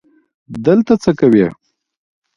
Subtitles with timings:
[0.65, 1.47] دلته څه کوې؟